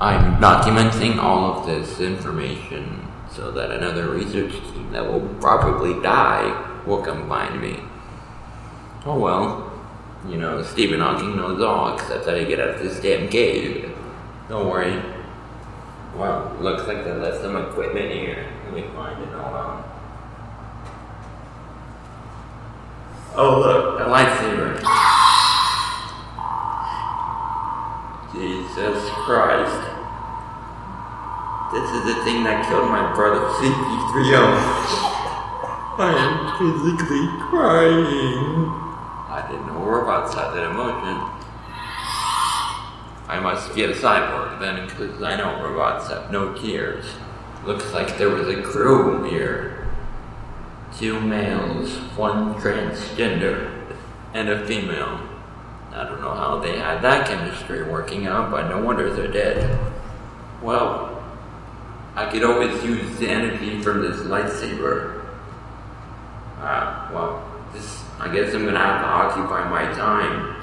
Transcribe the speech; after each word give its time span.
I'm 0.00 0.40
documenting 0.40 1.18
all 1.18 1.52
of 1.52 1.66
this 1.66 2.00
information 2.00 3.06
so 3.30 3.50
that 3.52 3.70
another 3.70 4.08
research 4.10 4.52
team 4.52 4.90
that 4.92 5.06
will 5.06 5.20
probably 5.40 6.00
die 6.02 6.82
will 6.84 7.02
come 7.02 7.28
find 7.28 7.60
me. 7.60 7.80
Oh 9.06 9.18
well, 9.18 9.72
you 10.28 10.36
know, 10.36 10.62
Stephen 10.62 11.00
Hawking 11.00 11.36
knows 11.36 11.62
all 11.62 11.94
except 11.94 12.26
how 12.26 12.32
to 12.32 12.44
get 12.44 12.58
out 12.58 12.70
of 12.70 12.78
this 12.80 12.98
damn 13.00 13.28
cave. 13.28 13.94
Don't 14.48 14.68
worry. 14.68 15.00
Well, 16.16 16.56
looks 16.60 16.86
like 16.86 17.04
they 17.04 17.12
left 17.12 17.40
some 17.40 17.56
equipment 17.56 18.10
here. 18.10 18.46
Let 18.64 18.74
me 18.74 18.82
find 18.94 19.22
it. 19.22 19.28
Hold 19.28 19.54
on. 19.54 19.84
Oh 23.36 23.60
look, 23.60 24.00
a 24.00 24.04
lightsaber. 24.04 24.43
Jesus 28.34 29.10
Christ. 29.24 29.80
This 31.72 31.88
is 31.90 32.04
the 32.04 32.24
thing 32.24 32.42
that 32.42 32.66
killed 32.68 32.90
my 32.90 33.14
brother 33.14 33.46
CP30. 33.62 34.34
I 35.96 36.10
am 36.18 36.34
physically 36.58 37.26
crying. 37.48 38.66
I 39.30 39.46
didn't 39.48 39.66
know 39.68 39.84
robots 39.84 40.34
had 40.34 40.50
that 40.50 40.70
emotion. 40.70 41.16
I 43.28 43.38
must 43.40 43.72
be 43.72 43.84
a 43.84 43.94
cyborg 43.94 44.58
then, 44.58 44.88
because 44.88 45.22
I 45.22 45.36
know 45.36 45.62
robots 45.62 46.08
have 46.08 46.32
no 46.32 46.54
tears. 46.54 47.04
Looks 47.64 47.92
like 47.92 48.18
there 48.18 48.30
was 48.30 48.48
a 48.48 48.62
crew 48.62 49.22
here. 49.30 49.88
Two 50.98 51.20
males, 51.20 51.96
one 52.16 52.54
transgender, 52.54 53.70
and 54.32 54.48
a 54.48 54.66
female. 54.66 55.20
I 55.94 56.04
don't 56.04 56.20
know 56.20 56.34
how 56.34 56.58
they 56.58 56.76
had 56.76 57.02
that 57.02 57.28
chemistry 57.28 57.84
working 57.84 58.26
out, 58.26 58.50
but 58.50 58.68
no 58.68 58.82
wonder 58.82 59.14
they're 59.14 59.28
dead. 59.28 59.78
Well, 60.60 61.22
I 62.16 62.28
could 62.30 62.42
always 62.42 62.82
use 62.82 63.16
the 63.18 63.28
energy 63.28 63.80
from 63.80 64.02
this 64.02 64.16
lightsaber. 64.22 65.24
Ah, 66.58 67.10
well, 67.12 67.44
this, 67.72 68.02
I 68.18 68.32
guess 68.34 68.54
I'm 68.54 68.64
gonna 68.64 68.78
have 68.78 69.02
to 69.02 69.06
occupy 69.06 69.68
my 69.70 69.84
time. 69.94 70.53